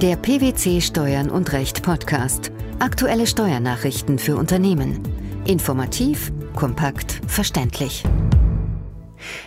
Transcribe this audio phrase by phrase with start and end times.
[0.00, 2.52] Der PwC Steuern und Recht Podcast.
[2.78, 5.02] Aktuelle Steuernachrichten für Unternehmen.
[5.44, 8.04] Informativ, kompakt, verständlich.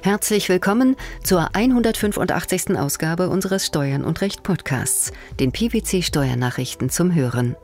[0.03, 2.77] Herzlich willkommen zur 185.
[2.77, 7.55] Ausgabe unseres Steuern und Recht Podcasts, den PwC Steuernachrichten zum Hören.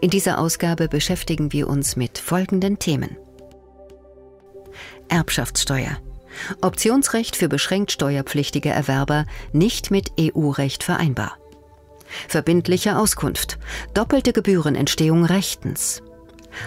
[0.00, 3.16] In dieser Ausgabe beschäftigen wir uns mit folgenden Themen.
[5.08, 5.98] Erbschaftssteuer.
[6.60, 11.41] Optionsrecht für beschränkt steuerpflichtige Erwerber nicht mit EU-Recht vereinbar.
[12.28, 13.58] Verbindliche Auskunft.
[13.94, 16.02] Doppelte Gebührenentstehung rechtens.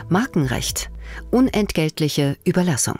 [0.09, 0.89] Markenrecht.
[1.31, 2.99] Unentgeltliche Überlassung.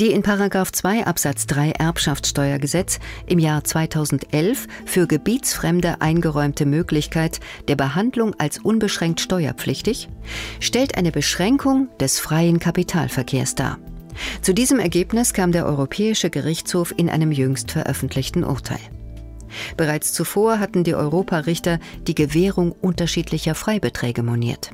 [0.00, 7.38] Die in 2 Absatz 3 Erbschaftssteuergesetz im Jahr 2011 für Gebietsfremde eingeräumte Möglichkeit
[7.68, 10.08] der Behandlung als unbeschränkt steuerpflichtig
[10.58, 13.78] stellt eine Beschränkung des freien Kapitalverkehrs dar.
[14.42, 18.80] Zu diesem Ergebnis kam der Europäische Gerichtshof in einem jüngst veröffentlichten Urteil.
[19.76, 24.72] Bereits zuvor hatten die Europarichter die Gewährung unterschiedlicher Freibeträge moniert.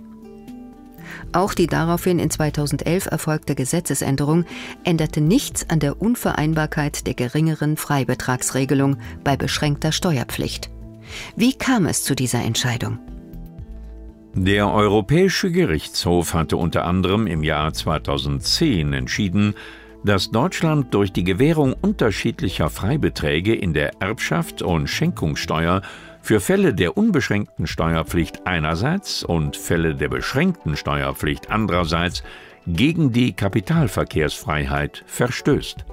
[1.33, 4.45] Auch die daraufhin in 2011 erfolgte Gesetzesänderung
[4.85, 10.71] änderte nichts an der Unvereinbarkeit der geringeren Freibetragsregelung bei beschränkter Steuerpflicht.
[11.37, 12.99] Wie kam es zu dieser Entscheidung?
[14.35, 19.55] Der Europäische Gerichtshof hatte unter anderem im Jahr 2010 entschieden,
[20.05, 25.83] dass Deutschland durch die Gewährung unterschiedlicher Freibeträge in der Erbschaft und Schenkungssteuer
[26.23, 32.23] für Fälle der unbeschränkten Steuerpflicht einerseits und Fälle der beschränkten Steuerpflicht andererseits
[32.67, 35.85] gegen die Kapitalverkehrsfreiheit verstößt.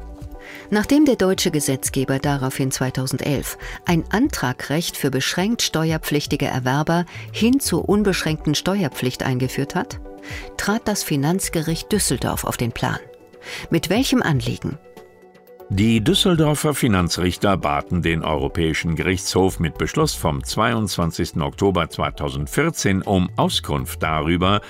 [0.69, 8.55] Nachdem der deutsche Gesetzgeber daraufhin 2011 ein Antragrecht für beschränkt steuerpflichtige Erwerber hin zur unbeschränkten
[8.55, 9.99] Steuerpflicht eingeführt hat,
[10.57, 12.99] trat das Finanzgericht Düsseldorf auf den Plan.
[13.69, 14.77] Mit welchem Anliegen?
[15.69, 21.41] Die Düsseldorfer Finanzrichter baten den Europäischen Gerichtshof mit Beschluss vom 22.
[21.41, 24.61] Oktober 2014 um Auskunft darüber,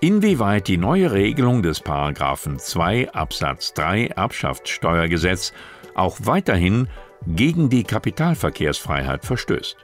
[0.00, 5.52] inwieweit die neue Regelung des Paragraphen 2 Absatz 3 Erbschaftssteuergesetz
[5.94, 6.88] auch weiterhin
[7.26, 9.76] gegen die Kapitalverkehrsfreiheit verstößt.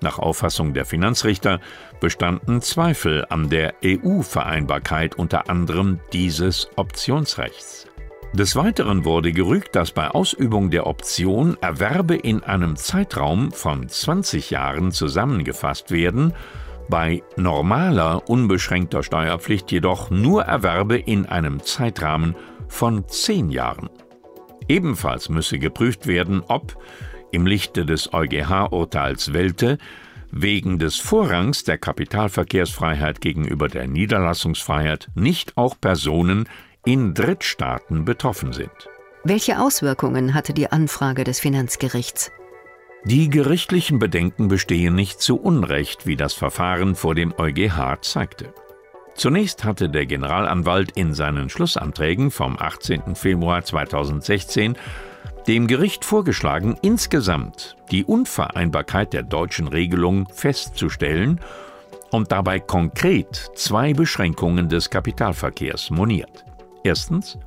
[0.00, 1.60] Nach Auffassung der Finanzrichter
[2.00, 7.86] bestanden Zweifel an der EU-Vereinbarkeit unter anderem dieses Optionsrechts.
[8.34, 14.50] Des Weiteren wurde gerügt, dass bei Ausübung der Option Erwerbe in einem Zeitraum von 20
[14.50, 16.34] Jahren zusammengefasst werden,
[16.88, 22.34] bei normaler unbeschränkter Steuerpflicht jedoch nur Erwerbe in einem Zeitrahmen
[22.68, 23.88] von 10 Jahren.
[24.68, 26.76] Ebenfalls müsse geprüft werden, ob
[27.30, 29.78] im Lichte des EuGH-Urteils Welte
[30.30, 36.48] wegen des Vorrangs der Kapitalverkehrsfreiheit gegenüber der Niederlassungsfreiheit nicht auch Personen
[36.84, 38.70] in Drittstaaten betroffen sind.
[39.22, 42.30] Welche Auswirkungen hatte die Anfrage des Finanzgerichts?
[43.06, 48.54] Die gerichtlichen Bedenken bestehen nicht zu Unrecht, wie das Verfahren vor dem EuGH zeigte.
[49.14, 53.14] Zunächst hatte der Generalanwalt in seinen Schlussanträgen vom 18.
[53.14, 54.76] Februar 2016
[55.46, 61.40] dem Gericht vorgeschlagen, insgesamt die Unvereinbarkeit der deutschen Regelung festzustellen
[62.10, 66.46] und dabei konkret zwei Beschränkungen des Kapitalverkehrs moniert.
[66.82, 67.38] Erstens,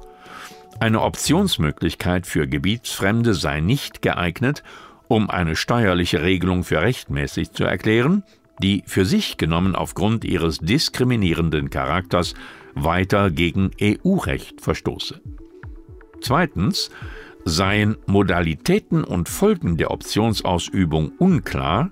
[0.80, 4.62] eine Optionsmöglichkeit für Gebietsfremde sei nicht geeignet,
[5.08, 8.24] um eine steuerliche Regelung für rechtmäßig zu erklären,
[8.62, 12.34] die für sich genommen aufgrund ihres diskriminierenden Charakters
[12.74, 15.22] weiter gegen EU-Recht verstoße.
[16.22, 16.90] Zweitens
[17.46, 21.92] seien Modalitäten und Folgen der Optionsausübung unklar,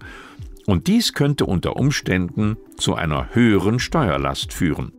[0.67, 4.91] und dies könnte unter Umständen zu einer höheren Steuerlast führen.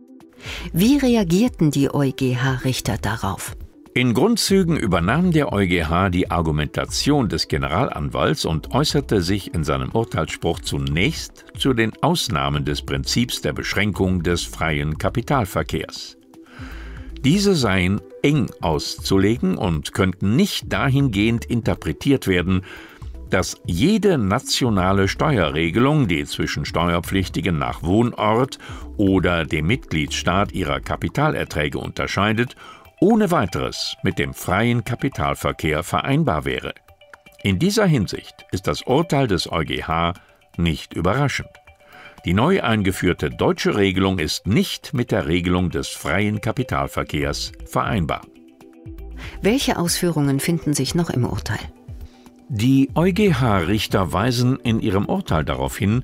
[0.71, 3.57] Wie reagierten die EuGH-Richter darauf?
[3.97, 10.59] In Grundzügen übernahm der EuGH die Argumentation des Generalanwalts und äußerte sich in seinem Urteilsspruch
[10.59, 16.15] zunächst zu den Ausnahmen des Prinzips der Beschränkung des freien Kapitalverkehrs.
[17.23, 22.61] Diese seien eng auszulegen und könnten nicht dahingehend interpretiert werden,
[23.31, 28.59] dass jede nationale Steuerregelung, die zwischen Steuerpflichtigen nach Wohnort
[28.97, 32.55] oder dem Mitgliedstaat ihrer Kapitalerträge unterscheidet,
[32.99, 36.73] ohne weiteres mit dem freien Kapitalverkehr vereinbar wäre.
[37.43, 40.13] In dieser Hinsicht ist das Urteil des EuGH
[40.57, 41.49] nicht überraschend.
[42.25, 48.21] Die neu eingeführte deutsche Regelung ist nicht mit der Regelung des freien Kapitalverkehrs vereinbar.
[49.41, 51.59] Welche Ausführungen finden sich noch im Urteil?
[52.49, 56.03] Die EuGH-Richter weisen in ihrem Urteil darauf hin,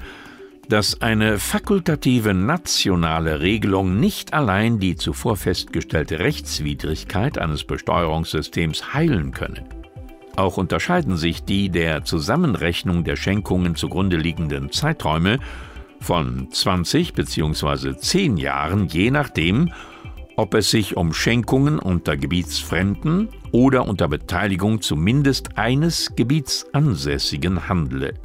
[0.70, 9.66] dass eine fakultative nationale Regelung nicht allein die zuvor festgestellte Rechtswidrigkeit eines Besteuerungssystems heilen könne.
[10.36, 15.40] Auch unterscheiden sich die der Zusammenrechnung der Schenkungen zugrunde liegenden Zeiträume
[16.00, 17.96] von 20 bzw.
[17.96, 19.72] 10 Jahren, je nachdem,
[20.36, 28.16] ob es sich um Schenkungen unter Gebietsfremden oder unter Beteiligung zumindest eines Gebietsansässigen handle.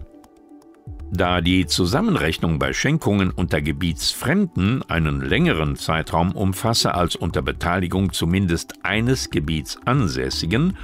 [1.10, 8.74] Da die Zusammenrechnung bei Schenkungen unter Gebietsfremden einen längeren Zeitraum umfasse als unter Beteiligung zumindest
[8.82, 10.76] eines Gebietsansässigen,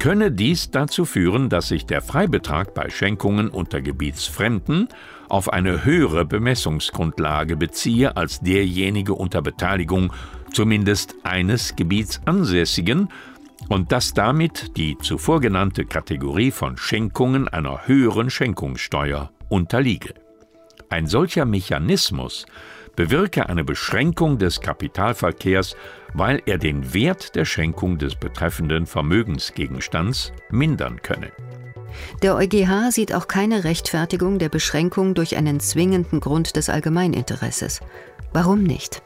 [0.00, 4.88] könne dies dazu führen, dass sich der Freibetrag bei Schenkungen unter Gebietsfremden
[5.28, 10.12] auf eine höhere Bemessungsgrundlage beziehe als derjenige unter Beteiligung
[10.52, 13.10] zumindest eines Gebietsansässigen
[13.68, 20.14] und dass damit die zuvor genannte Kategorie von Schenkungen einer höheren Schenkungssteuer unterliege.
[20.88, 22.46] Ein solcher Mechanismus
[22.96, 25.76] bewirke eine Beschränkung des Kapitalverkehrs,
[26.14, 31.32] weil er den Wert der Schenkung des betreffenden Vermögensgegenstands mindern könne.
[32.22, 37.80] Der EuGH sieht auch keine Rechtfertigung der Beschränkung durch einen zwingenden Grund des Allgemeininteresses.
[38.32, 39.02] Warum nicht?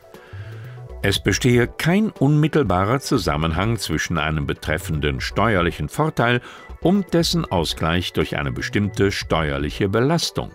[1.03, 6.41] Es bestehe kein unmittelbarer Zusammenhang zwischen einem betreffenden steuerlichen Vorteil
[6.81, 10.51] und dessen Ausgleich durch eine bestimmte steuerliche Belastung.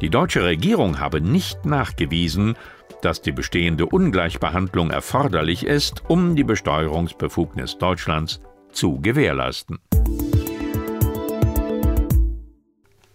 [0.00, 2.56] Die deutsche Regierung habe nicht nachgewiesen,
[3.02, 8.40] dass die bestehende Ungleichbehandlung erforderlich ist, um die Besteuerungsbefugnis Deutschlands
[8.72, 9.78] zu gewährleisten.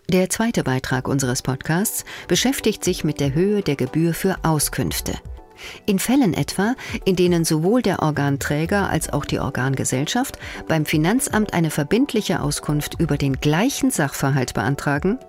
[0.10, 5.14] Der zweite Beitrag unseres Podcasts beschäftigt sich mit der Höhe der Gebühr für Auskünfte.
[5.86, 6.76] In Fällen etwa,
[7.06, 10.38] in denen sowohl der Organträger als auch die Organgesellschaft
[10.68, 15.20] beim Finanzamt eine verbindliche Auskunft über den gleichen Sachverhalt beantragen,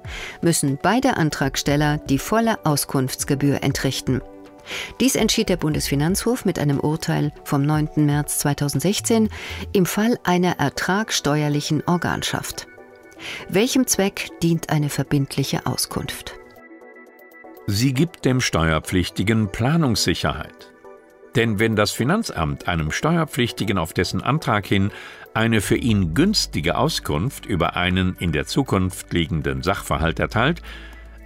[0.41, 4.21] müssen beide Antragsteller die volle Auskunftsgebühr entrichten.
[5.01, 8.05] Dies entschied der Bundesfinanzhof mit einem Urteil vom 9.
[8.07, 9.29] März 2016
[9.73, 12.67] im Fall einer ertragsteuerlichen Organschaft.
[13.49, 16.35] Welchem Zweck dient eine verbindliche Auskunft?
[17.69, 20.73] Sie gibt dem Steuerpflichtigen Planungssicherheit.
[21.35, 24.93] Denn wenn das Finanzamt einem Steuerpflichtigen auf dessen Antrag hin
[25.35, 30.63] eine für ihn günstige Auskunft über einen in der Zukunft liegenden Sachverhalt erteilt,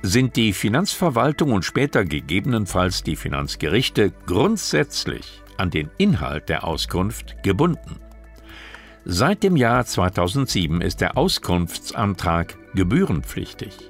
[0.01, 8.01] sind die Finanzverwaltung und später gegebenenfalls die Finanzgerichte grundsätzlich an den Inhalt der Auskunft gebunden.
[9.05, 13.90] Seit dem Jahr 2007 ist der Auskunftsantrag gebührenpflichtig.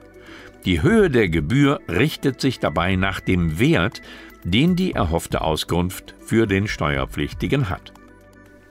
[0.64, 4.02] Die Höhe der Gebühr richtet sich dabei nach dem Wert,
[4.44, 7.92] den die erhoffte Auskunft für den Steuerpflichtigen hat.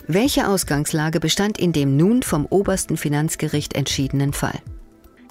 [0.07, 4.59] Welche Ausgangslage bestand in dem nun vom obersten Finanzgericht entschiedenen Fall?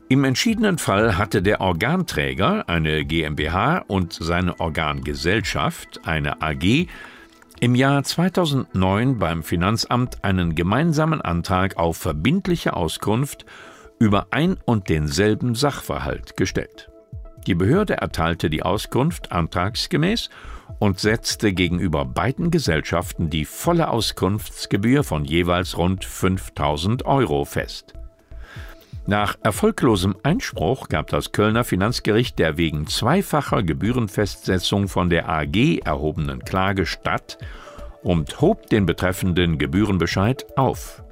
[0.08, 6.86] Im entschiedenen Fall hatte der Organträger, eine GmbH und seine Organgesellschaft, eine AG,
[7.60, 13.44] im Jahr 2009 beim Finanzamt einen gemeinsamen Antrag auf verbindliche Auskunft
[13.98, 16.90] über ein und denselben Sachverhalt gestellt.
[17.46, 20.28] Die Behörde erteilte die Auskunft antragsgemäß
[20.78, 27.94] und setzte gegenüber beiden Gesellschaften die volle Auskunftsgebühr von jeweils rund 5000 Euro fest.
[29.06, 36.40] Nach erfolglosem Einspruch gab das Kölner Finanzgericht der wegen zweifacher Gebührenfestsetzung von der AG erhobenen
[36.40, 37.38] Klage statt
[38.02, 41.02] und hob den betreffenden Gebührenbescheid auf.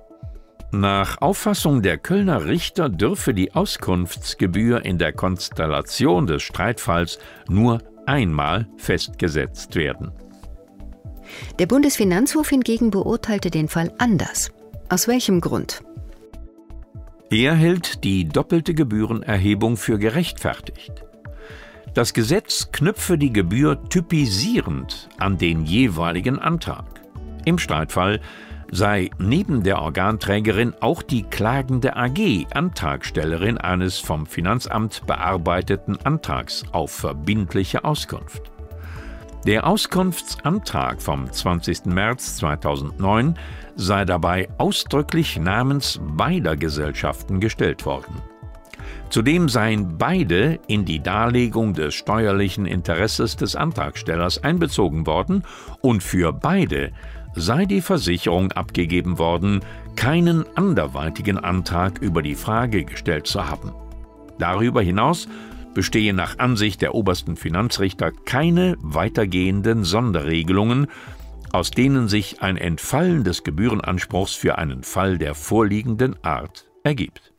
[0.77, 8.69] Nach Auffassung der Kölner Richter dürfe die Auskunftsgebühr in der Konstellation des Streitfalls nur einmal
[8.77, 10.13] festgesetzt werden.
[11.59, 14.53] Der Bundesfinanzhof hingegen beurteilte den Fall anders.
[14.91, 15.83] Aus welchem Grund?
[17.31, 20.93] Er hält die doppelte Gebührenerhebung für gerechtfertigt.
[21.95, 27.01] Das Gesetz knüpfe die Gebühr typisierend an den jeweiligen Antrag.
[27.47, 28.21] Im Streitfall
[28.71, 36.91] sei neben der Organträgerin auch die klagende AG Antragstellerin eines vom Finanzamt bearbeiteten Antrags auf
[36.91, 38.51] verbindliche Auskunft.
[39.47, 41.87] Der Auskunftsantrag vom 20.
[41.87, 43.39] März 2009
[43.77, 48.23] sei dabei ausdrücklich namens beider Gesellschaften gestellt worden.
[49.09, 55.45] Zudem seien beide in die Darlegung des steuerlichen Interesses des Antragstellers einbezogen worden
[55.81, 56.91] und für beide
[57.37, 59.61] sei die Versicherung abgegeben worden,
[59.95, 63.73] keinen anderweitigen Antrag über die Frage gestellt zu haben.
[64.39, 65.29] Darüber hinaus
[65.75, 70.87] bestehe nach Ansicht der obersten Finanzrichter keine weitergehenden Sonderregelungen,
[71.53, 77.36] aus denen sich ein Entfallen des Gebührenanspruchs für einen Fall der vorliegenden Art ergibt.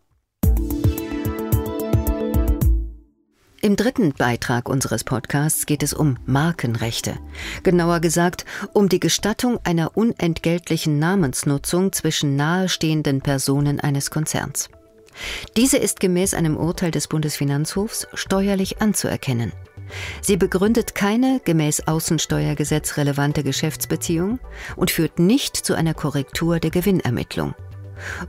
[3.60, 7.18] Im dritten Beitrag unseres Podcasts geht es um Markenrechte.
[7.64, 14.70] Genauer gesagt um die Gestattung einer unentgeltlichen Namensnutzung zwischen nahestehenden Personen eines Konzerns.
[15.56, 19.52] Diese ist gemäß einem Urteil des Bundesfinanzhofs steuerlich anzuerkennen.
[20.22, 24.40] Sie begründet keine gemäß Außensteuergesetz relevante Geschäftsbeziehung
[24.76, 27.56] und führt nicht zu einer Korrektur der Gewinnermittlung.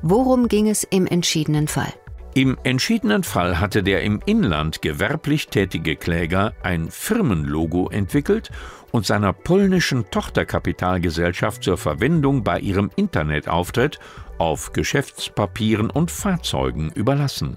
[0.01, 1.93] Worum ging es im entschiedenen Fall?
[2.39, 8.53] Im entschiedenen Fall hatte der im Inland gewerblich tätige Kläger ein Firmenlogo entwickelt
[8.93, 13.99] und seiner polnischen Tochterkapitalgesellschaft zur Verwendung bei ihrem Internetauftritt
[14.39, 17.57] auf Geschäftspapieren und Fahrzeugen überlassen.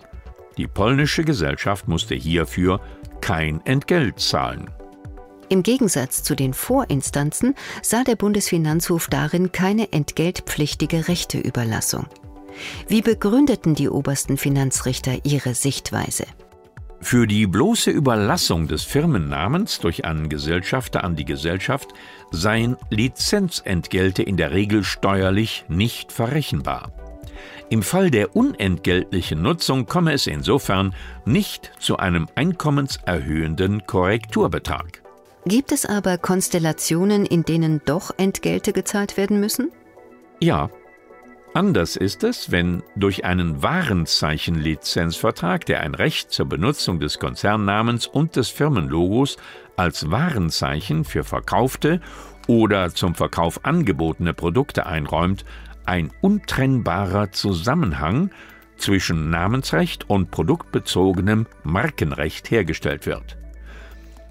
[0.57, 2.81] Die polnische Gesellschaft musste hierfür
[3.21, 4.71] kein Entgelt zahlen.
[5.49, 12.07] Im Gegensatz zu den Vorinstanzen sah der Bundesfinanzhof darin keine entgeltpflichtige Rechteüberlassung.
[12.87, 16.25] Wie begründeten die obersten Finanzrichter ihre Sichtweise?
[17.03, 21.89] Für die bloße Überlassung des Firmennamens durch einen Gesellschafter an die Gesellschaft
[22.29, 26.91] seien Lizenzentgelte in der Regel steuerlich nicht verrechenbar.
[27.69, 30.93] Im Fall der unentgeltlichen Nutzung komme es insofern
[31.25, 35.01] nicht zu einem einkommenserhöhenden Korrekturbetrag.
[35.45, 39.71] Gibt es aber Konstellationen, in denen doch Entgelte gezahlt werden müssen?
[40.39, 40.69] Ja,
[41.53, 48.37] Anders ist es, wenn durch einen Warenzeichenlizenzvertrag, der ein Recht zur Benutzung des Konzernnamens und
[48.37, 49.35] des Firmenlogos
[49.75, 51.99] als Warenzeichen für verkaufte
[52.47, 55.43] oder zum Verkauf angebotene Produkte einräumt,
[55.85, 58.31] ein untrennbarer Zusammenhang
[58.77, 63.37] zwischen Namensrecht und produktbezogenem Markenrecht hergestellt wird.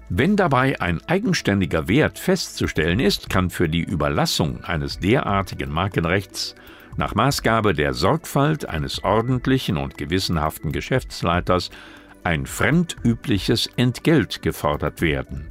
[0.09, 6.55] Wenn dabei ein eigenständiger Wert festzustellen ist, kann für die Überlassung eines derartigen Markenrechts
[6.97, 11.69] nach Maßgabe der Sorgfalt eines ordentlichen und gewissenhaften Geschäftsleiters
[12.23, 15.49] ein fremdübliches Entgelt gefordert werden.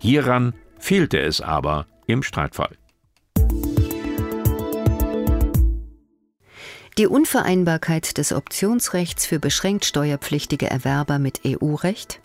[0.00, 2.76] Hieran fehlte es aber im Streitfall.
[6.98, 12.20] Die Unvereinbarkeit des Optionsrechts für beschränkt steuerpflichtige Erwerber mit EU-Recht,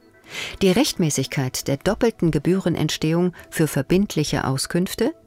[0.62, 5.13] die Rechtmäßigkeit der doppelten Gebührenentstehung für verbindliche Auskünfte